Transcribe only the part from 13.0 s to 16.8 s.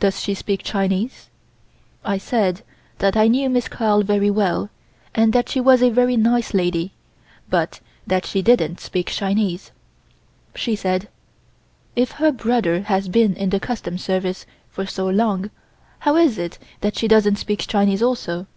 been in the Customs service for so long, how is it